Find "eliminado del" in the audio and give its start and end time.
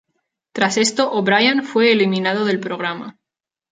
1.91-2.59